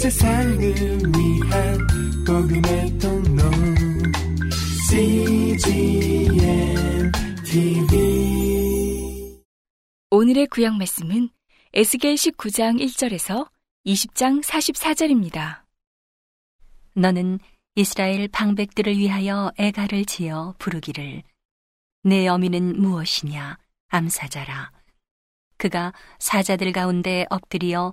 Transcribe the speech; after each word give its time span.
세상을 0.00 0.58
위한 0.58 1.78
복음의 2.26 2.98
통로. 2.98 3.42
CGM 4.88 6.32
TV 7.44 9.38
오늘의 10.10 10.46
구약 10.46 10.78
말씀은 10.78 11.28
에스겔 11.74 12.14
19장 12.14 12.80
1절에서 12.80 13.50
20장 13.84 14.42
44절입니다. 14.42 15.64
너는 16.94 17.38
이스라엘 17.74 18.26
방백들을 18.28 18.96
위하여 18.96 19.52
애가를 19.58 20.06
지어 20.06 20.54
부르기를. 20.58 21.22
내 22.04 22.26
어미는 22.26 22.80
무엇이냐? 22.80 23.58
암사자라. 23.88 24.72
그가 25.58 25.92
사자들 26.18 26.72
가운데 26.72 27.26
엎드리어 27.28 27.92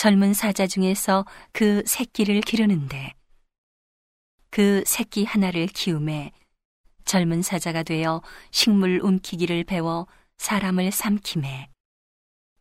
젊은 0.00 0.32
사자 0.32 0.66
중에서 0.66 1.26
그 1.52 1.82
새끼를 1.84 2.40
기르는데 2.40 3.12
그 4.48 4.82
새끼 4.86 5.26
하나를 5.26 5.66
키움에 5.66 6.32
젊은 7.04 7.42
사자가 7.42 7.82
되어 7.82 8.22
식물 8.50 9.00
움키기를 9.02 9.64
배워 9.64 10.06
사람을 10.38 10.90
삼킴에 10.90 11.68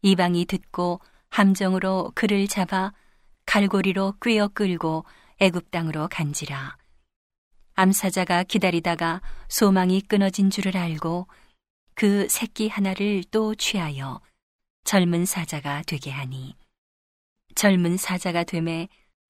이방이 0.01 0.47
듣고 0.47 0.99
함정으로 1.29 2.11
그를 2.13 2.45
잡아 2.49 2.91
갈고리로 3.45 4.15
꿰어 4.19 4.49
끌고 4.49 5.05
애굽 5.39 5.71
땅으로 5.71 6.09
간지라. 6.09 6.75
암사자가 7.75 8.43
기다리다가 8.43 9.21
소망이 9.47 10.01
끊어진 10.01 10.49
줄을 10.49 10.75
알고 10.75 11.29
그 11.95 12.27
새끼 12.27 12.67
하나를 12.67 13.23
또 13.31 13.55
취하여 13.55 14.19
젊은 14.83 15.25
사자가 15.25 15.83
되게 15.87 16.11
하니 16.11 16.59
젊은 17.59 17.97
사자가 17.97 18.45
되매 18.45 18.87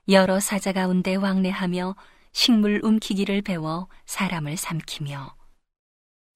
여러 0.08 0.40
사자 0.40 0.72
가운데 0.72 1.16
왕래하며 1.16 1.96
식물 2.32 2.80
움키기를 2.84 3.42
배워 3.42 3.88
사람을 4.06 4.56
삼키며 4.56 5.36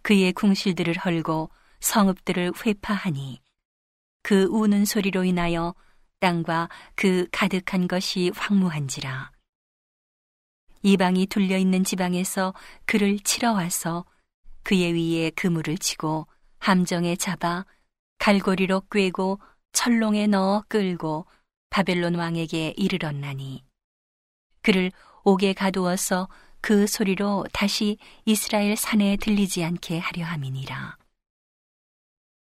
그의 0.01 0.33
궁실들을 0.33 0.97
헐고 0.97 1.51
성읍들을 1.81 2.53
회파하니 2.65 3.43
그 4.23 4.45
우는 4.45 4.85
소리로 4.85 5.23
인하여 5.23 5.75
땅과 6.19 6.69
그 6.95 7.27
가득한 7.31 7.87
것이 7.87 8.31
황무한지라. 8.35 9.31
이방이 10.81 11.27
둘려 11.27 11.59
있는 11.59 11.83
지방에서 11.83 12.55
그를 12.87 13.19
치러 13.19 13.53
와서 13.53 14.03
그의 14.63 14.93
위에 14.95 15.29
그물을 15.35 15.77
치고 15.77 16.25
함정에 16.57 17.15
잡아 17.17 17.67
갈고리로 18.17 18.81
꿰고 18.89 19.39
철롱에 19.73 20.25
넣어 20.25 20.63
끌고 20.67 21.27
바벨론 21.73 22.13
왕에게 22.13 22.75
이르렀나니 22.77 23.63
그를 24.61 24.91
옥에 25.23 25.53
가두어서 25.53 26.29
그 26.61 26.85
소리로 26.85 27.45
다시 27.51 27.97
이스라엘 28.25 28.77
산에 28.77 29.17
들리지 29.17 29.63
않게 29.63 29.97
하려 29.97 30.23
함이니라. 30.23 30.97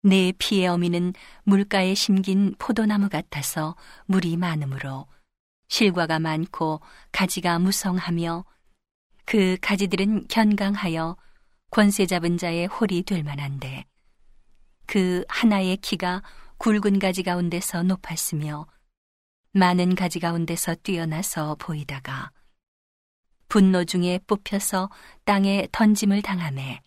내 0.03 0.31
피의 0.37 0.67
어미는 0.67 1.13
물가에 1.43 1.93
심긴 1.93 2.55
포도나무 2.57 3.09
같아서 3.09 3.75
물이 4.05 4.37
많으므로 4.37 5.07
실과가 5.67 6.19
많고 6.19 6.79
가지가 7.11 7.59
무성하며 7.59 8.45
그 9.25 9.57
가지들은 9.59 10.29
견강하여 10.29 11.17
권세 11.69 12.05
잡은 12.05 12.37
자의 12.37 12.67
홀이 12.67 13.03
될 13.03 13.25
만한데 13.25 13.83
그 14.85 15.25
하나의 15.27 15.75
키가 15.77 16.23
굵은 16.59 16.99
가지 16.99 17.23
가운데서 17.23 17.83
높았으며 17.83 18.67
많은 19.57 19.95
가지 19.95 20.19
가운데서 20.19 20.75
뛰어나서 20.83 21.55
보이다가 21.55 22.31
분노 23.49 23.85
중에 23.85 24.19
뽑혀서 24.27 24.89
땅에 25.25 25.67
던짐을 25.71 26.21
당함에 26.21 26.81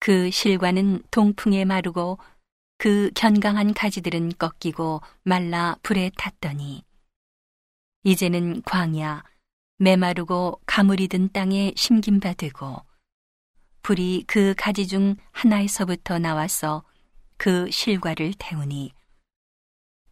그 0.00 0.30
실과는 0.30 1.02
동풍에 1.10 1.66
마르고 1.66 2.18
그 2.78 3.10
견강한 3.14 3.74
가지들은 3.74 4.32
꺾이고 4.38 5.02
말라 5.22 5.76
불에 5.82 6.10
탔더니 6.16 6.82
이제는 8.04 8.62
광야 8.62 9.22
메마르고 9.78 10.60
가물이 10.64 11.08
든 11.08 11.30
땅에 11.30 11.72
심긴 11.76 12.20
바 12.20 12.32
되고 12.32 12.82
불이 13.82 14.24
그 14.26 14.54
가지 14.56 14.86
중 14.86 15.16
하나에서부터 15.32 16.18
나와서 16.18 16.84
그 17.36 17.70
실과를 17.70 18.32
태우니 18.38 18.92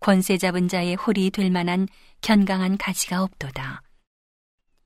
권세 0.05 0.37
잡은 0.37 0.69
자의 0.69 0.97
홀이 0.97 1.31
될 1.31 1.51
만한 1.51 1.89
견강한 2.21 2.77
가지가 2.77 3.23
없도다. 3.23 3.83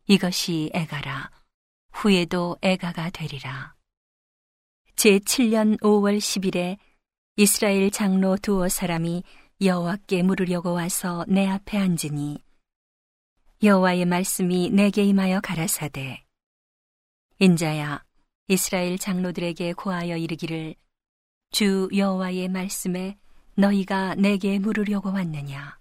이것이 0.07 0.71
애가라. 0.73 1.33
후에도 1.91 2.57
애가가 2.63 3.11
되리라. 3.11 3.75
제7년 4.95 5.81
5월 5.81 6.19
10일에 6.19 6.79
이스라엘 7.35 7.91
장로 7.91 8.37
두어 8.37 8.69
사람이 8.69 9.25
여호와께 9.61 10.23
물으려고 10.23 10.75
와서 10.75 11.25
내 11.27 11.49
앞에 11.49 11.79
앉으니 11.79 12.41
여호와의 13.61 14.05
말씀이 14.05 14.71
내게 14.71 15.03
임하여 15.03 15.41
가라사대 15.41 16.25
인자야 17.41 18.05
이스라엘 18.47 18.99
장로들에게 18.99 19.73
고하여 19.73 20.17
이르기를 20.17 20.77
주 21.51 21.89
여호와의 21.93 22.47
말씀에 22.51 23.19
너희가 23.59 24.15
내게 24.15 24.61
물으려고 24.61 25.11
왔느냐 25.11 25.79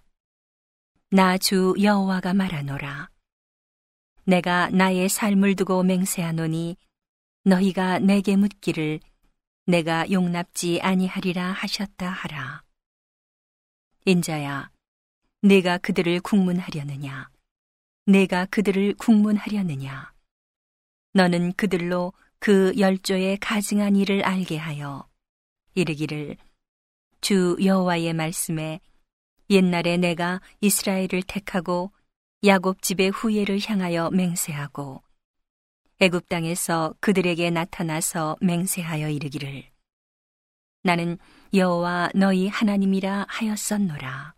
나 1.10 1.38
주 1.38 1.74
여호와가 1.80 2.34
말하노라 2.34 3.08
내가 4.24 4.68
나의 4.70 5.08
삶을 5.08 5.54
두고 5.54 5.84
맹세하노니 5.84 6.76
너희가 7.44 8.00
내게 8.00 8.34
묻기를 8.34 8.98
내가 9.66 10.10
용납지 10.10 10.80
아니하리라 10.82 11.52
하셨다 11.52 12.10
하라. 12.10 12.62
인자야, 14.06 14.70
내가 15.42 15.78
그들을 15.78 16.20
국문하려느냐? 16.20 17.30
내가 18.06 18.44
그들을 18.46 18.94
국문하려느냐? 18.94 20.12
너는 21.12 21.52
그들로 21.52 22.12
그 22.38 22.72
열조의 22.76 23.38
가증한 23.38 23.96
일을 23.96 24.24
알게 24.24 24.56
하여 24.56 25.08
이르기를 25.74 26.36
주 27.20 27.56
여호와의 27.62 28.12
말씀에 28.12 28.80
옛날에 29.50 29.96
내가 29.96 30.40
이스라엘을 30.60 31.22
택하고 31.26 31.92
야곱 32.44 32.82
집의 32.82 33.10
후예를 33.10 33.58
향하여 33.64 34.10
맹세하고 34.10 35.02
애굽 36.00 36.28
땅에서 36.28 36.94
그들에게 37.00 37.50
나타나서 37.50 38.36
맹세하여 38.40 39.08
이르기를. 39.08 39.64
나는 40.84 41.18
여호와 41.52 42.10
너희 42.14 42.46
하나님이라 42.46 43.26
하였었노라. 43.28 44.34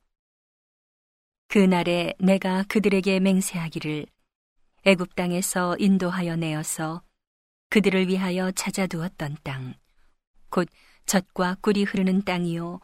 그 1.48 1.58
날에 1.58 2.14
내가 2.18 2.64
그들에게 2.68 3.20
맹세하기를 3.20 4.06
애굽 4.86 5.14
땅에서 5.14 5.76
인도하여 5.78 6.36
내어서 6.36 7.02
그들을 7.68 8.08
위하여 8.08 8.50
찾아두었던 8.52 9.36
땅곧 9.42 10.68
젖과 11.10 11.56
꿀이 11.60 11.82
흐르는 11.82 12.22
땅이요 12.22 12.78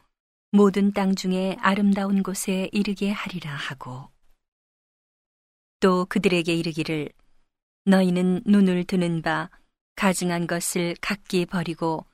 모든 0.50 0.90
땅 0.90 1.14
중에 1.14 1.56
아름다운 1.60 2.24
곳에 2.24 2.68
이르게 2.72 3.12
하리라 3.12 3.54
하고 3.54 4.08
또 5.78 6.06
그들에게 6.06 6.52
이르기를 6.52 7.10
너희는 7.84 8.42
눈을 8.44 8.82
드는 8.82 9.22
바 9.22 9.48
가증한 9.94 10.48
것을 10.48 10.96
각기 11.00 11.46
버리고 11.46 12.04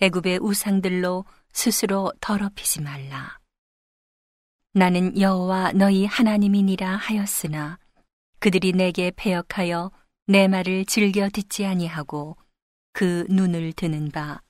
애굽의 0.00 0.40
우상들로 0.42 1.24
스스로 1.52 2.12
더럽히지 2.20 2.80
말라. 2.80 3.38
나는 4.72 5.20
여호와 5.20 5.70
너희 5.70 6.04
하나님이니라 6.04 6.96
하였으나 6.96 7.78
그들이 8.40 8.72
내게 8.72 9.12
패역하여 9.14 9.92
내 10.26 10.48
말을 10.48 10.84
즐겨 10.84 11.28
듣지 11.28 11.64
아니하고 11.64 12.36
그 12.92 13.24
눈을 13.30 13.72
드는 13.74 14.10
바 14.10 14.42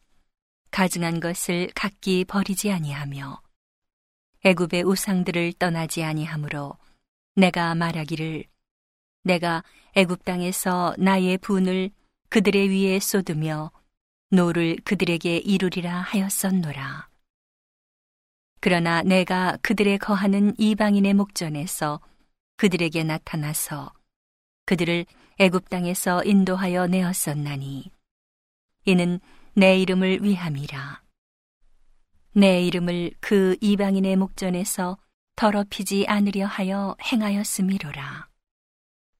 가증한 0.70 1.20
것을 1.20 1.70
각기 1.74 2.24
버리지 2.24 2.70
아니하며 2.70 3.40
애굽의 4.44 4.84
우상들을 4.84 5.54
떠나지 5.54 6.04
아니하므로 6.04 6.76
내가 7.34 7.74
말하기를 7.74 8.44
내가 9.24 9.62
애굽 9.94 10.24
땅에서 10.24 10.94
나의 10.98 11.38
분을 11.38 11.90
그들의 12.30 12.70
위에 12.70 13.00
쏟으며 13.00 13.72
노를 14.30 14.76
그들에게 14.84 15.38
이루리라 15.38 16.00
하였었노라. 16.00 17.08
그러나 18.60 19.02
내가 19.02 19.56
그들의 19.62 19.98
거하는 19.98 20.54
이방인의 20.58 21.14
목전에서 21.14 22.00
그들에게 22.56 23.04
나타나서 23.04 23.92
그들을 24.66 25.06
애굽 25.38 25.68
땅에서 25.68 26.24
인도하여 26.24 26.88
내었었나니 26.88 27.90
이는 28.84 29.20
내 29.58 29.76
이름을 29.80 30.22
위함이라. 30.22 31.02
내 32.34 32.62
이름을 32.62 33.10
그 33.18 33.56
이방인의 33.60 34.14
목전에서 34.14 34.96
더럽히지 35.34 36.04
않으려 36.06 36.46
하여 36.46 36.96
행하였음이로라. 37.02 38.28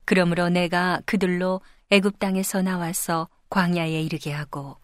그러므로 0.04 0.48
내가 0.48 1.02
그들로 1.06 1.60
애굽 1.90 2.20
땅에서 2.20 2.62
나와서 2.62 3.28
광야에 3.50 4.00
이르게 4.00 4.30
하고 4.30 4.76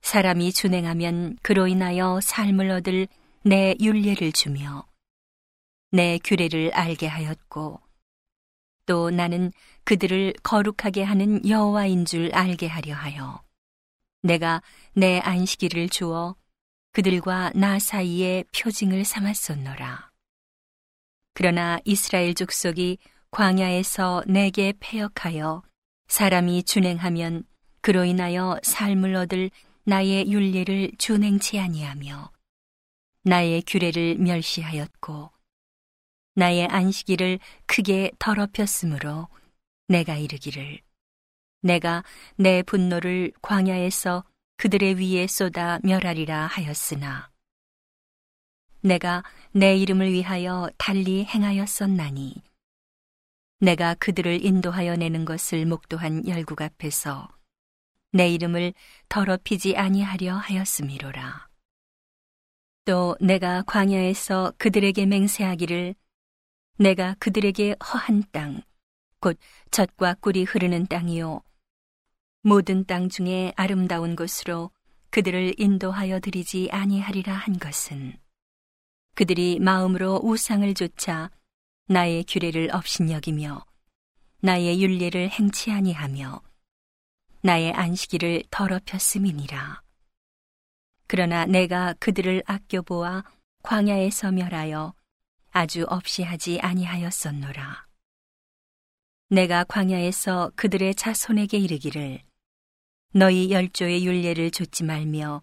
사람이 0.00 0.50
준행하면 0.54 1.36
그로 1.42 1.66
인하여 1.66 2.18
삶을 2.22 2.70
얻을 2.70 3.06
내 3.42 3.74
윤례를 3.78 4.32
주며 4.32 4.86
내 5.90 6.18
규례를 6.24 6.72
알게 6.72 7.06
하였고 7.06 7.82
또 8.86 9.10
나는 9.10 9.52
그들을 9.84 10.32
거룩하게 10.42 11.02
하는 11.02 11.46
여호와인 11.46 12.06
줄 12.06 12.34
알게 12.34 12.66
하려 12.66 12.94
하여 12.94 13.42
내가 14.22 14.62
내 14.94 15.18
안식일을 15.20 15.88
주어 15.88 16.36
그들과 16.92 17.52
나 17.54 17.78
사이에 17.78 18.44
표징을 18.56 19.04
삼았었노라. 19.04 20.10
그러나 21.34 21.78
이스라엘 21.84 22.34
족속이 22.34 22.98
광야에서 23.30 24.24
내게 24.26 24.72
패역하여 24.78 25.62
사람이 26.08 26.64
준행하면 26.64 27.44
그로 27.80 28.04
인하여 28.04 28.58
삶을 28.62 29.14
얻을 29.14 29.50
나의 29.84 30.30
윤례를 30.30 30.92
준행치 30.98 31.58
아니하며 31.58 32.30
나의 33.22 33.62
규례를 33.66 34.16
멸시하였고 34.16 35.30
나의 36.34 36.66
안식일을 36.66 37.38
크게 37.66 38.10
더럽혔으므로 38.18 39.28
내가 39.88 40.16
이르기를 40.16 40.80
내가 41.62 42.04
내 42.36 42.62
분노를 42.62 43.32
광야에서 43.42 44.24
그들의 44.56 44.96
위에 44.96 45.26
쏟아 45.26 45.78
멸하리라 45.82 46.46
하였으나 46.46 47.30
내가 48.82 49.22
내 49.52 49.76
이름을 49.76 50.12
위하여 50.12 50.70
달리 50.78 51.24
행하였었나니 51.24 52.42
내가 53.60 53.94
그들을 53.94 54.42
인도하여 54.44 54.96
내는 54.96 55.26
것을 55.26 55.66
목도한 55.66 56.26
열국 56.26 56.62
앞에서 56.62 57.28
내 58.12 58.28
이름을 58.28 58.72
더럽히지 59.08 59.76
아니하려 59.76 60.34
하였음이로라. 60.34 61.48
또 62.86 63.16
내가 63.20 63.62
광야에서 63.66 64.54
그들에게 64.56 65.04
맹세하기를 65.04 65.94
내가 66.78 67.14
그들에게 67.18 67.76
허한 67.84 68.24
땅, 68.32 68.62
곧 69.20 69.38
젖과 69.70 70.14
꿀이 70.14 70.44
흐르는 70.44 70.86
땅이요. 70.86 71.42
모든 72.42 72.86
땅 72.86 73.10
중에 73.10 73.52
아름다운 73.54 74.16
곳으로 74.16 74.70
그들을 75.10 75.54
인도하여 75.58 76.20
드리지 76.20 76.70
아니하리라 76.72 77.34
한 77.34 77.58
것은 77.58 78.16
그들이 79.14 79.58
마음으로 79.60 80.20
우상을 80.22 80.72
좇아 80.72 81.30
나의 81.86 82.24
규례를 82.24 82.74
업신여기며 82.74 83.62
나의 84.40 84.82
윤례를 84.82 85.28
행치 85.28 85.70
아니하며 85.70 86.40
나의 87.42 87.72
안식일을 87.72 88.44
더럽혔음이니라. 88.50 89.82
그러나 91.08 91.44
내가 91.44 91.92
그들을 91.98 92.42
아껴보아 92.46 93.24
광야에서 93.62 94.32
멸하여 94.32 94.94
아주 95.50 95.84
없이 95.90 96.22
하지 96.22 96.58
아니하였었노라. 96.60 97.86
내가 99.28 99.64
광야에서 99.64 100.52
그들의 100.56 100.94
자손에게 100.94 101.58
이르기를 101.58 102.29
너희 103.12 103.50
열조의 103.50 104.06
윤례를 104.06 104.50
좇지 104.52 104.84
말며 104.84 105.42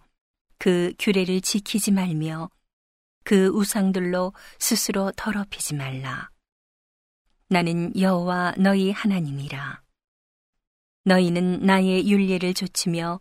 그 0.58 0.94
규례를 0.98 1.42
지키지 1.42 1.90
말며 1.92 2.50
그 3.24 3.48
우상들로 3.48 4.32
스스로 4.58 5.12
더럽히지 5.12 5.74
말라. 5.74 6.30
나는 7.48 7.98
여호와 7.98 8.54
너희 8.56 8.90
하나님이라. 8.90 9.82
너희는 11.04 11.60
나의 11.60 12.10
윤례를 12.10 12.54
좇으며 12.54 13.20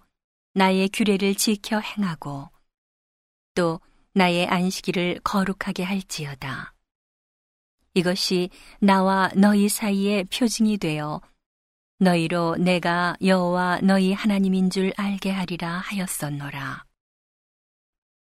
나의 0.54 0.90
규례를 0.90 1.36
지켜 1.36 1.80
행하고 1.80 2.50
또 3.54 3.82
나의 4.14 4.48
안식일을 4.48 5.20
거룩하게 5.24 5.84
할지어다. 5.84 6.74
이것이 7.94 8.50
나와 8.80 9.30
너희 9.36 9.68
사이의 9.70 10.26
표징이 10.26 10.78
되어 10.78 11.22
너희로 12.00 12.58
내가 12.58 13.16
여호와 13.24 13.80
너희 13.82 14.14
하나님인 14.14 14.70
줄 14.70 14.94
알게 14.98 15.32
하리라 15.32 15.80
하였었노라. 15.80 16.86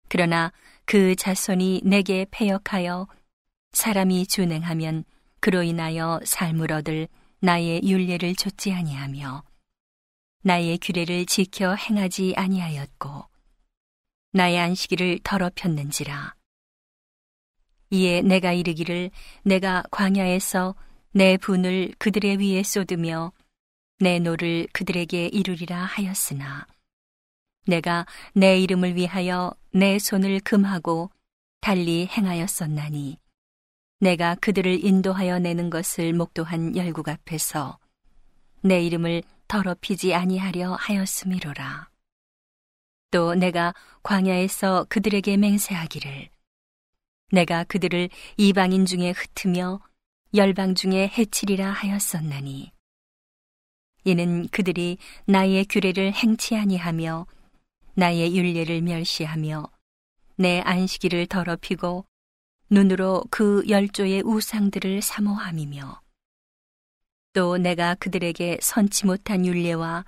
그러나 0.09 0.53
그 0.85 1.17
자손이 1.17 1.83
내게 1.85 2.27
패역하여 2.31 3.09
사람이 3.73 4.27
준행하면 4.27 5.05
그로 5.41 5.63
인하여 5.63 6.21
삶을 6.25 6.73
얻을 6.73 7.09
나의 7.41 7.83
율례를 7.85 8.35
좇지 8.35 8.73
아니하며 8.73 9.43
나의 10.43 10.79
규례를 10.79 11.27
지켜 11.27 11.75
행하지 11.75 12.35
아니하였고 12.37 13.25
나의 14.33 14.59
안식일을 14.59 15.21
더럽혔는지라 15.25 16.35
이에 17.91 18.21
내가 18.23 18.53
이르기를 18.53 19.11
내가 19.43 19.83
광야에서 19.91 20.75
내 21.13 21.37
분을 21.37 21.95
그들의 21.99 22.39
위에 22.39 22.63
쏟으며 22.63 23.33
내 23.99 24.19
노를 24.19 24.67
그들에게 24.73 25.29
이루리라 25.29 25.77
하였으나 25.77 26.67
내가 27.67 28.07
내 28.35 28.59
이름을 28.61 28.97
위하여 28.97 29.55
내 29.71 29.99
손을 29.99 30.41
금하고 30.41 31.11
달리 31.61 32.07
행하였었나니 32.07 33.19
내가 34.01 34.35
그들을 34.35 34.85
인도하여 34.85 35.39
내는 35.39 35.71
것을 35.71 36.13
목도한 36.13 36.77
열국 36.77 37.09
앞에서 37.09 37.79
내 38.61 38.83
이름을 38.83 39.23
더럽히지 39.49 40.15
아니하려 40.15 40.75
하였음이로라. 40.75 41.89
또 43.11 43.35
내가 43.35 43.73
광야에서 44.03 44.87
그들에게 44.89 45.37
맹세하기를 45.37 46.29
내가 47.31 47.65
그들을 47.65 48.11
이방인 48.37 48.85
중에 48.85 49.13
흩으며 49.13 49.81
열방 50.35 50.75
중에 50.75 51.09
해치리라 51.17 51.71
하였었나니 51.71 52.74
이는 54.05 54.47
그들이 54.49 54.99
나의 55.25 55.65
규례를 55.65 56.13
행치 56.13 56.57
아니하며 56.57 57.27
나의 57.95 58.37
윤례를 58.37 58.83
멸시하며 58.83 59.71
내 60.37 60.61
안식일을 60.61 61.27
더럽히고 61.27 62.05
눈으로 62.71 63.25
그 63.31 63.65
열조의 63.69 64.23
우상들을 64.25 65.01
사모함이며 65.01 66.01
또 67.33 67.57
내가 67.57 67.95
그들에게 67.95 68.59
선치 68.61 69.07
못한 69.07 69.47
윤례와 69.47 70.05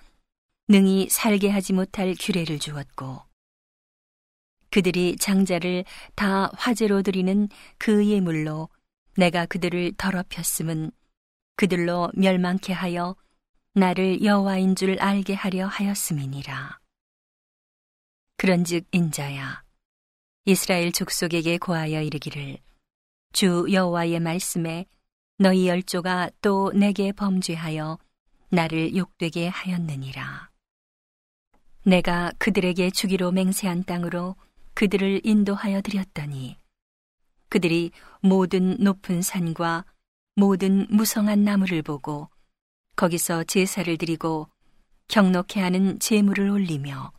능히 0.69 1.09
살게 1.09 1.49
하지 1.49 1.73
못할 1.73 2.15
규례를 2.19 2.59
주었고 2.59 3.23
그들이 4.71 5.17
장자를 5.17 5.85
다 6.15 6.51
화제로 6.55 7.03
드리는 7.03 7.49
그 7.79 8.07
예물로 8.07 8.69
내가 9.17 9.47
그들을 9.47 9.93
더럽혔음은 9.97 10.91
그들로 11.57 12.11
멸망케 12.15 12.73
하여 12.73 13.17
나를 13.79 14.25
여호와인 14.25 14.75
줄 14.75 14.99
알게 14.99 15.35
하려 15.35 15.67
하였음이니라. 15.67 16.79
그런즉 18.39 18.87
인자야 18.91 19.63
이스라엘 20.47 20.93
족속에게 20.93 21.59
고하여 21.59 22.01
이르기를 22.01 22.57
주 23.35 23.67
여호와의 23.71 24.21
말씀에 24.21 24.87
너희 25.37 25.69
열조가 25.69 26.31
또 26.41 26.73
내게 26.73 27.13
범죄하여 27.13 27.99
나를 28.49 28.97
욕되게 28.97 29.49
하였느니라. 29.49 30.49
내가 31.85 32.33
그들에게 32.39 32.91
주기로 32.93 33.31
맹세한 33.31 33.85
땅으로 33.85 34.37
그들을 34.73 35.21
인도하여 35.23 35.83
드렸더니 35.83 36.57
그들이 37.51 37.91
모든 38.23 38.79
높은 38.79 39.21
산과 39.21 39.85
모든 40.35 40.87
무성한 40.89 41.45
나무를 41.45 41.83
보고 41.83 42.31
거기서 42.97 43.45
제사를 43.45 43.97
드리고 43.99 44.49
경록해 45.09 45.61
하는 45.61 45.99
제물을 45.99 46.49
올리며 46.51 47.13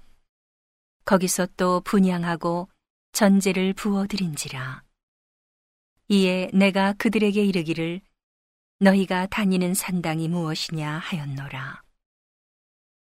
거기서 1.06 1.48
또 1.56 1.82
분양하고 1.82 2.68
전제를 3.14 3.74
부어 3.74 4.08
드린지라. 4.08 4.84
이에 6.10 6.50
내가 6.54 6.94
그들에게 6.94 7.44
이르기를 7.44 8.02
너희가 8.80 9.28
다니는 9.28 9.74
산당이 9.74 10.28
무엇이냐 10.28 10.98
하였노라. 10.98 11.84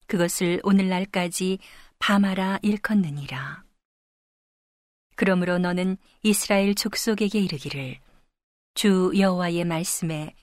그것을 0.07 0.61
오늘날까지 0.63 1.59
밤하라 1.99 2.61
일컫느니라. 2.63 3.65
그러므로 5.17 5.59
너는 5.59 5.99
이스라엘 6.23 6.75
족속에게 6.75 7.39
이르기를 7.41 7.99
주 8.75 9.13
여호와의 9.17 9.65
말씀에 9.65 10.35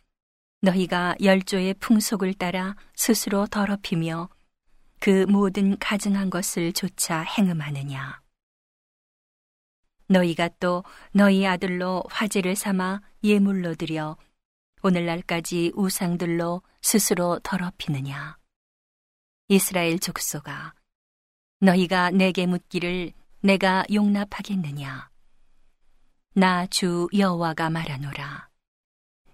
너희가 0.61 1.15
열조의 1.21 1.75
풍속을 1.75 2.33
따라 2.33 2.75
스스로 2.95 3.45
더럽히며 3.47 4.29
그 4.99 5.25
모든 5.29 5.77
가증한 5.77 6.29
것을 6.29 6.73
조차 6.73 7.21
행음하느냐. 7.21 8.21
너희가 10.07 10.49
또 10.59 10.83
너희 11.11 11.45
아들로 11.45 12.03
화제를 12.09 12.55
삼아 12.55 13.01
예물로 13.23 13.75
드려 13.75 14.17
오늘날까지 14.81 15.73
우상들로 15.75 16.61
스스로 16.81 17.39
더럽히느냐. 17.43 18.37
이스라엘 19.49 19.99
족속아, 19.99 20.73
너희가 21.59 22.11
내게 22.11 22.45
묻기를 22.45 23.11
내가 23.41 23.83
용납하겠느냐. 23.93 25.09
나 26.35 26.67
주 26.67 27.07
여호와가 27.15 27.69
말하노라. 27.69 28.46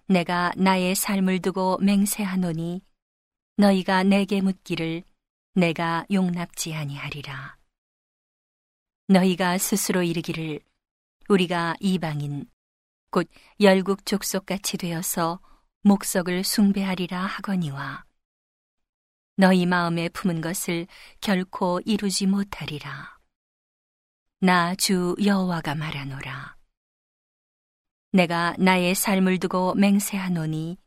내가 0.08 0.52
나의 0.58 0.96
삶을 0.96 1.40
두고 1.42 1.78
맹세하노니 1.80 2.82
너희가 3.58 4.04
내게 4.04 4.42
묻기를 4.42 5.04
내가 5.56 6.06
용납지 6.12 6.74
아니하리라. 6.74 7.58
너희가 9.08 9.58
스스로 9.58 10.04
이르기를 10.04 10.60
우리가 11.30 11.76
이방인 11.80 12.50
곧 13.12 13.30
열국 13.60 14.06
족속같이 14.06 14.78
되어서 14.78 15.40
목석을 15.84 16.44
숭배하리라 16.44 17.20
하거니와 17.26 18.06
너희 19.36 19.66
마음에 19.66 20.10
품은 20.10 20.42
것을 20.42 20.88
결코 21.22 21.80
이루지 21.86 22.28
못하리라. 22.28 23.18
나 24.40 24.76
주 24.76 25.16
여호와가 25.24 25.76
말하노라. 25.76 26.58
내가 28.16 28.56
나의 28.60 28.94
삶을 28.94 29.40
두고 29.40 29.74
맹세하노니 29.74 30.78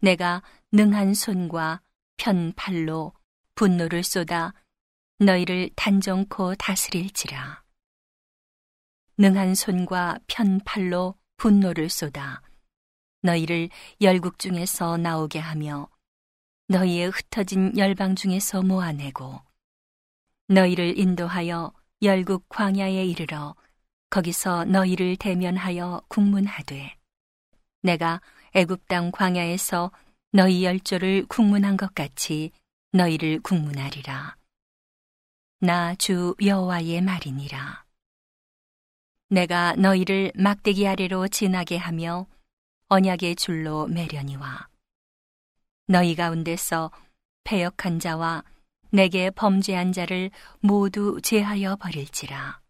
내가 0.00 0.42
능한 0.72 1.14
손과 1.14 1.80
편 2.16 2.52
팔로 2.56 3.12
분노를 3.54 4.02
쏟아 4.02 4.52
너희를 5.20 5.70
단정코 5.76 6.56
다스릴지라. 6.56 7.62
능한 9.16 9.54
손과 9.54 10.18
편 10.26 10.58
팔로 10.64 11.14
분노를 11.36 11.88
쏟아 11.88 12.42
너희를 13.22 13.68
열국 14.00 14.40
중에서 14.40 14.96
나오게 14.96 15.38
하며 15.38 15.88
너희의 16.66 17.10
흩어진 17.10 17.78
열방 17.78 18.16
중에서 18.16 18.62
모아내고 18.62 19.40
너희를 20.48 20.98
인도하여 20.98 21.72
열국 22.02 22.48
광야에 22.48 23.04
이르러 23.04 23.54
거기서 24.10 24.64
너희를 24.64 25.16
대면하여 25.16 26.02
국문하되 26.08 26.96
내가 27.82 28.20
애굽 28.54 28.86
땅 28.88 29.10
광야에서 29.10 29.92
너희 30.32 30.64
열조를 30.64 31.26
국문한 31.28 31.76
것 31.76 31.94
같이 31.94 32.52
너희를 32.92 33.40
국문하리라 33.40 34.36
나 35.60 35.94
주 35.94 36.34
여호와의 36.42 37.00
말이니라 37.02 37.84
내가 39.28 39.74
너희를 39.76 40.32
막대기 40.34 40.88
아래로 40.88 41.28
지나게 41.28 41.76
하며 41.76 42.26
언약의 42.88 43.36
줄로 43.36 43.86
매려니와 43.86 44.68
너희 45.86 46.16
가운데서 46.16 46.90
패역한 47.44 48.00
자와 48.00 48.42
내게 48.90 49.30
범죄한 49.30 49.92
자를 49.92 50.30
모두 50.60 51.20
제하여 51.22 51.76
버릴지라. 51.76 52.60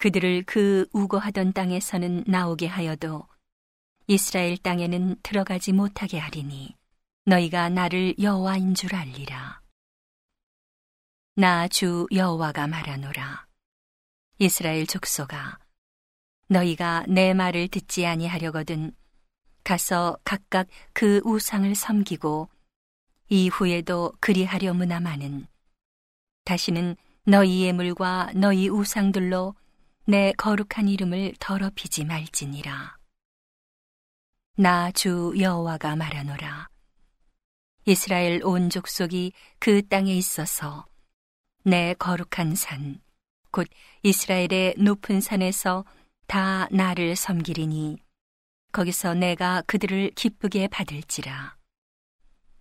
그들을 0.00 0.44
그 0.44 0.88
우고하던 0.92 1.52
땅에서는 1.52 2.24
나오게 2.26 2.66
하여도 2.66 3.28
이스라엘 4.06 4.56
땅에는 4.56 5.16
들어가지 5.22 5.72
못하게 5.72 6.18
하리니 6.18 6.74
너희가 7.26 7.68
나를 7.68 8.14
여호와인 8.18 8.74
줄 8.74 8.94
알리라. 8.94 9.60
나 11.36 11.68
주 11.68 12.06
여호와가 12.12 12.66
말하노라. 12.66 13.46
이스라엘 14.38 14.86
족속아, 14.86 15.58
너희가 16.48 17.04
내 17.06 17.34
말을 17.34 17.68
듣지 17.68 18.06
아니하려거든 18.06 18.92
가서 19.64 20.16
각각 20.24 20.66
그 20.94 21.20
우상을 21.26 21.74
섬기고 21.74 22.48
이후에도 23.28 24.14
그리하려무나마는 24.20 25.46
다시는 26.44 26.96
너희 27.24 27.64
예물과 27.64 28.32
너희 28.34 28.70
우상들로 28.70 29.54
내 30.06 30.32
거룩한 30.32 30.88
이름을 30.88 31.34
더럽히지 31.38 32.04
말지니라. 32.04 32.96
나 34.56 34.90
주 34.92 35.32
여호와가 35.38 35.96
말하노라. 35.96 36.68
이스라엘 37.86 38.42
온 38.44 38.70
족속이 38.70 39.32
그 39.58 39.86
땅에 39.88 40.14
있어서 40.14 40.86
내 41.64 41.94
거룩한 41.94 42.54
산, 42.54 43.00
곧 43.50 43.68
이스라엘의 44.02 44.74
높은 44.78 45.20
산에서 45.20 45.84
다 46.26 46.66
나를 46.70 47.16
섬기리니 47.16 47.98
거기서 48.72 49.14
내가 49.14 49.62
그들을 49.66 50.12
기쁘게 50.14 50.68
받을지라. 50.68 51.56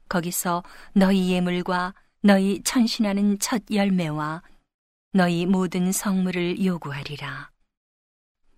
거기서 0.07 0.63
너희 0.93 1.31
예물과 1.31 1.93
너희 2.21 2.61
천신하는 2.63 3.39
첫 3.39 3.63
열매와 3.71 4.41
너희 5.11 5.47
모든 5.47 5.91
성물을 5.91 6.63
요구하리라. 6.63 7.49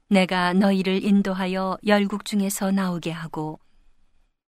내가 0.10 0.52
너희를 0.52 1.02
인도하여 1.02 1.78
열국 1.86 2.26
중에서 2.26 2.72
나오게 2.72 3.10
하고 3.10 3.58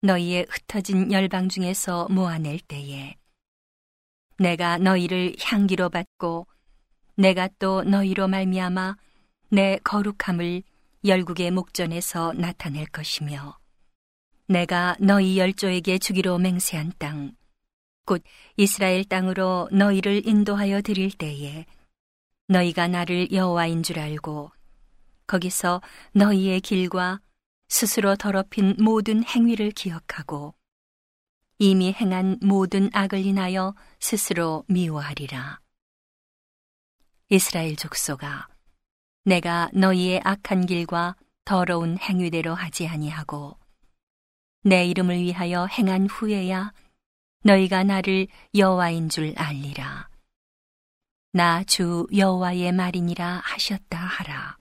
너희의 0.01 0.47
흩어진 0.49 1.13
열방 1.13 1.51
중에서 1.51 2.09
모아낼 2.09 2.61
때에 2.61 3.17
내가 4.39 4.79
너희를 4.79 5.37
향기로 5.39 5.91
받고 5.91 6.47
내가 7.17 7.51
또 7.59 7.83
너희로 7.83 8.27
말미암아 8.27 8.97
내 9.51 9.79
거룩함을 9.85 10.63
열국의 11.05 11.51
목전에서 11.51 12.33
나타낼 12.33 12.87
것이며 12.87 13.59
내가 14.47 14.97
너희 14.99 15.39
열조에게 15.39 15.99
주기로 15.99 16.39
맹세한 16.39 16.95
땅, 16.97 17.37
곧 18.07 18.23
이스라엘 18.57 19.05
땅으로 19.05 19.69
너희를 19.71 20.27
인도하여 20.27 20.81
드릴 20.81 21.11
때에 21.11 21.67
너희가 22.53 22.87
나를 22.87 23.33
여호와인 23.33 23.83
줄 23.83 23.99
알고 23.99 24.53
거기서 25.27 25.81
너희의 26.13 26.61
길과 26.61 27.21
스스로 27.69 28.15
더럽힌 28.15 28.77
모든 28.79 29.25
행위를 29.25 29.71
기억하고 29.71 30.55
이미 31.59 31.93
행한 31.93 32.39
모든 32.43 32.91
악을 32.93 33.25
인하여 33.25 33.75
스스로 34.01 34.65
미워하리라. 34.69 35.61
이스라엘 37.31 37.77
족속아, 37.77 38.49
내가 39.25 39.71
너희의 39.73 40.21
악한 40.23 40.67
길과 40.67 41.17
더러운 41.47 41.97
행위대로 41.97 42.55
하지 42.55 42.87
아니하고 42.87 43.57
내 44.63 44.85
이름을 44.87 45.23
위하여 45.23 45.65
행한 45.67 46.07
후에야 46.07 46.75
너희가 47.45 47.85
나를 47.85 48.27
여호와인 48.55 49.09
줄 49.09 49.33
알리라. 49.39 50.12
나 51.35 51.65
주 51.65 52.07
여호와의 52.15 52.73
말이니라 52.73 53.41
하셨다 53.43 53.97
하라. 53.97 54.59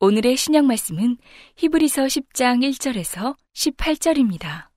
오늘의 0.00 0.36
신약 0.38 0.64
말씀은 0.64 1.18
히브리서 1.56 2.04
10장 2.04 2.66
1절에서 2.70 3.36
18절입니다. 3.54 4.68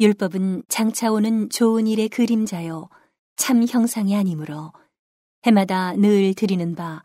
율법은 0.00 0.62
장차 0.68 1.10
오는 1.12 1.50
좋은 1.50 1.86
일의 1.86 2.08
그림자요 2.08 2.88
참 3.36 3.66
형상이 3.68 4.16
아니므로 4.16 4.72
해마다 5.44 5.92
늘 5.92 6.32
드리는 6.34 6.74
바 6.74 7.02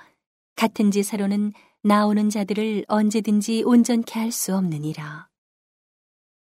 같은 0.56 0.90
제사로는 0.92 1.52
나오는 1.84 2.30
자들을 2.30 2.86
언제든지 2.88 3.64
온전케 3.66 4.18
할 4.20 4.32
수 4.32 4.56
없느니라. 4.56 5.28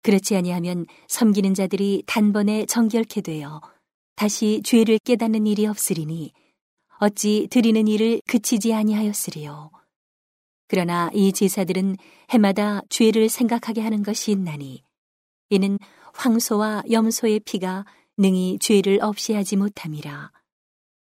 그렇지 0.04 0.36
아니하면 0.36 0.86
섬기는 1.08 1.56
자들이 1.56 2.04
단번에 2.06 2.68
정결케 2.68 3.22
되어 3.22 3.60
다시 4.20 4.62
죄를 4.66 5.00
깨닫는 5.00 5.48
일이 5.48 5.66
없으리니 5.66 6.34
어찌 7.00 7.48
드리는 7.50 7.88
일을 7.88 8.22
그치지 8.28 8.74
아니하였으리요. 8.74 9.72
그러나 10.68 11.10
이 11.14 11.32
제사들은 11.32 11.96
해마다 12.30 12.82
죄를 12.90 13.30
생각하게 13.30 13.80
하는 13.80 14.04
것이 14.04 14.32
있나니 14.32 14.84
이는 15.52 15.80
황소와 16.14 16.84
염소의 16.92 17.40
피가 17.46 17.86
능히 18.18 18.60
죄를 18.60 19.00
없이 19.02 19.32
하지 19.32 19.56
못함이라. 19.56 20.34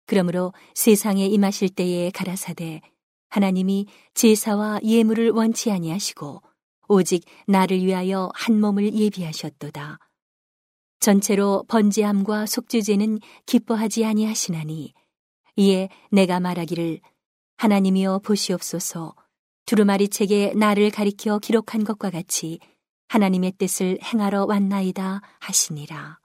그러므로 0.06 0.52
세상에 0.76 1.28
임하실 1.28 1.70
때에 1.76 2.12
가라사대 2.12 2.82
하나님이 3.30 3.86
제사와 4.16 4.82
예물을 4.84 5.30
원치 5.30 5.72
아니하시고 5.72 6.42
오직 6.90 7.24
나를 7.48 7.86
위하여 7.86 8.30
한 8.34 8.60
몸을 8.60 8.94
예비하셨도다. 8.94 9.98
전체로 11.00 11.64
번제함과 11.68 12.46
속죄제는 12.46 13.20
기뻐하지 13.46 14.06
아니하시나니 14.06 14.94
이에 15.58 15.90
내가 16.12 16.40
말하기를 16.40 17.02
하나님이여 17.58 18.20
보시옵소서 18.20 19.16
두루마리 19.66 20.08
책에 20.08 20.54
나를 20.56 20.92
가리켜 20.92 21.40
기록한 21.40 21.84
것과 21.84 22.10
같이 22.10 22.60
하나님의 23.10 23.54
뜻을 23.58 24.00
행하러 24.04 24.46
왔나이다 24.46 25.22
하시니라. 25.40 26.20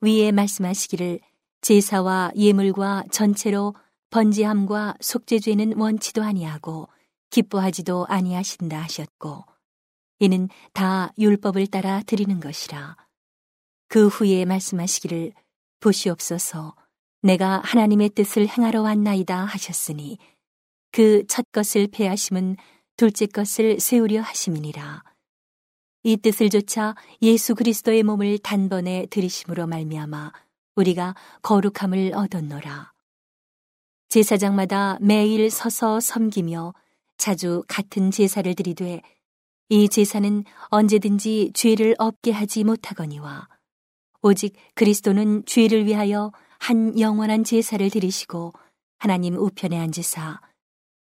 위에 0.00 0.32
말씀하시기를 0.32 1.20
제사와 1.60 2.32
예물과 2.36 3.04
전체로 3.10 3.74
번지함과 4.10 4.94
속죄죄는 5.00 5.78
원치도 5.78 6.22
아니하고 6.22 6.88
기뻐하지도 7.30 8.06
아니하신다 8.08 8.80
하셨고 8.80 9.44
이는 10.20 10.48
다 10.72 11.12
율법을 11.18 11.66
따라 11.66 12.02
드리는 12.06 12.40
것이라 12.40 12.96
그 13.88 14.08
후에 14.08 14.44
말씀하시기를 14.44 15.32
보시옵소서 15.80 16.74
내가 17.22 17.60
하나님의 17.64 18.10
뜻을 18.10 18.46
행하러 18.46 18.82
왔나이다 18.82 19.44
하셨으니 19.44 20.18
그 20.92 21.24
첫 21.28 21.44
것을 21.52 21.88
패하심은 21.88 22.56
둘째 22.96 23.26
것을 23.26 23.80
세우려 23.80 24.20
하심이니라 24.22 25.02
이 26.04 26.16
뜻을 26.16 26.48
조차 26.48 26.94
예수 27.22 27.54
그리스도의 27.54 28.02
몸을 28.02 28.38
단번에 28.38 29.06
들이심으로 29.10 29.66
말미암아 29.66 30.32
우리가 30.76 31.14
거룩함을 31.42 32.12
얻었노라. 32.14 32.92
제사장마다 34.08 34.96
매일 35.00 35.50
서서 35.50 36.00
섬기며 36.00 36.72
자주 37.18 37.64
같은 37.68 38.10
제사를 38.10 38.54
드리되 38.54 39.02
이 39.68 39.88
제사는 39.88 40.44
언제든지 40.68 41.50
죄를 41.52 41.94
없게 41.98 42.30
하지 42.30 42.64
못하거니와 42.64 43.48
오직 44.22 44.54
그리스도는 44.74 45.44
죄를 45.46 45.86
위하여 45.86 46.32
한 46.58 46.98
영원한 46.98 47.44
제사를 47.44 47.88
드리시고 47.88 48.52
하나님 48.98 49.36
우편에 49.36 49.78
앉으사 49.78 50.40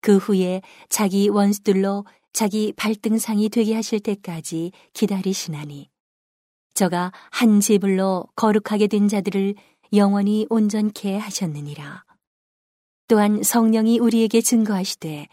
그 0.01 0.17
후에 0.17 0.63
자기 0.89 1.29
원수들로 1.29 2.05
자기 2.33 2.73
발등상이 2.73 3.49
되게 3.49 3.75
하실 3.75 4.01
때까지 4.01 4.73
기다리시나니 4.93 5.91
저가 6.75 7.13
한 7.31 7.61
제불로 7.61 8.27
거룩하게 8.37 8.87
된 8.87 9.09
자들을 9.09 9.55
영원히 9.93 10.47
온전케 10.49 11.19
하셨느니라. 11.19 12.05
또한 13.09 13.43
성령이 13.43 13.99
우리에게 13.99 14.41
증거하시되 14.41 15.27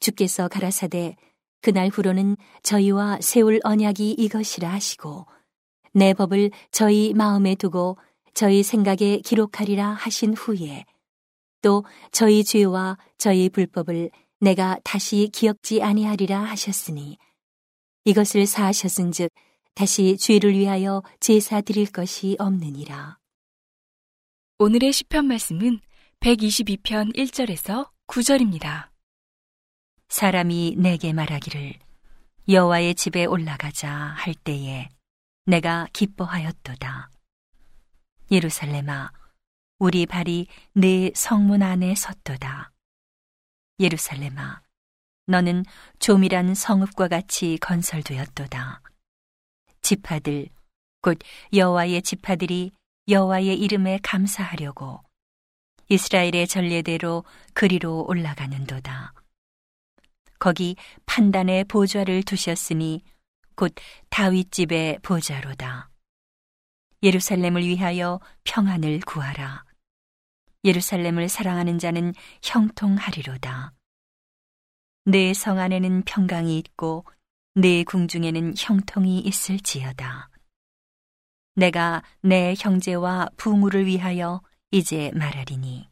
주께서 0.00 0.48
가라사대 0.48 1.16
그날 1.62 1.88
후로는 1.88 2.36
저희와 2.62 3.18
세울 3.22 3.60
언약이 3.64 4.12
이것이라 4.12 4.70
하시고 4.70 5.26
내 5.96 6.12
법을 6.12 6.50
저희 6.70 7.14
마음에 7.14 7.54
두고 7.54 7.96
저희 8.34 8.62
생각에 8.62 9.20
기록하리라 9.24 9.92
하신 9.92 10.34
후에 10.34 10.84
또 11.62 11.86
저희 12.12 12.44
죄와 12.44 12.98
저희 13.16 13.48
불법을 13.48 14.10
내가 14.38 14.78
다시 14.84 15.30
기억지 15.32 15.82
아니하리라 15.82 16.38
하셨으니 16.38 17.16
이것을 18.04 18.44
사하셨은즉 18.46 19.32
다시 19.74 20.18
죄를 20.18 20.52
위하여 20.52 21.02
제사 21.18 21.62
드릴 21.62 21.90
것이 21.90 22.36
없느니라. 22.38 23.16
오늘의 24.58 24.92
시편 24.92 25.24
말씀은 25.24 25.80
122편 26.20 27.16
1절에서 27.16 27.88
9절입니다. 28.06 28.90
사람이 30.10 30.74
내게 30.76 31.14
말하기를 31.14 31.72
여호와의 32.50 32.96
집에 32.96 33.24
올라가자 33.24 33.90
할 33.90 34.34
때에 34.34 34.90
내가 35.48 35.86
기뻐하였도다. 35.92 37.08
예루살렘아, 38.32 39.12
우리 39.78 40.04
발이 40.04 40.48
내 40.72 41.12
성문 41.14 41.62
안에 41.62 41.94
섰도다. 41.94 42.72
예루살렘아, 43.78 44.60
너는 45.26 45.64
조밀한 46.00 46.54
성읍과 46.54 47.06
같이 47.06 47.58
건설되었도다. 47.60 48.82
지파들, 49.82 50.48
곧 51.00 51.18
여호와의 51.52 52.02
지파들이 52.02 52.72
여호와의 53.08 53.56
이름에 53.56 54.00
감사하려고 54.02 55.00
이스라엘의 55.88 56.48
전례대로 56.48 57.22
그리로 57.54 58.04
올라가는도다. 58.08 59.14
거기 60.40 60.74
판단의 61.06 61.64
보좌를 61.64 62.24
두셨으니 62.24 63.04
곧 63.56 63.74
다윗 64.10 64.52
집의 64.52 65.00
보좌로다. 65.02 65.90
예루살렘을 67.02 67.62
위하여 67.62 68.20
평안을 68.44 69.00
구하라. 69.00 69.64
예루살렘을 70.64 71.28
사랑하는 71.28 71.78
자는 71.78 72.12
형통하리로다. 72.42 73.72
내 75.06 75.32
성 75.32 75.58
안에는 75.58 76.02
평강이 76.02 76.58
있고 76.58 77.04
내 77.54 77.84
궁중에는 77.84 78.54
형통이 78.58 79.20
있을지어다. 79.20 80.28
내가 81.54 82.02
내 82.20 82.54
형제와 82.58 83.30
부모를 83.36 83.86
위하여 83.86 84.42
이제 84.72 85.10
말하리니 85.14 85.88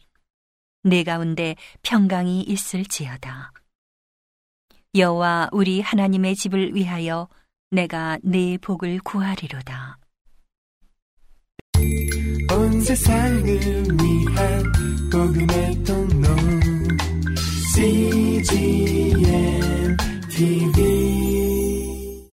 내 0.83 1.05
가운데 1.05 1.57
평강이 1.83 2.43
있을지어다. 2.43 3.53
여호와 4.97 5.49
우리 5.53 5.81
하나님의 5.81 6.35
집을 6.35 6.75
위하여 6.75 7.29
내가 7.75 8.19
내 8.23 8.57
복을 8.59 9.01
구하리로다. 9.01 9.99
온 12.53 12.81
세상을 12.81 13.45
위한 13.45 14.73
복음의 15.11 15.83
통로 15.83 16.29
CGM 17.75 19.17
TV 20.31 21.44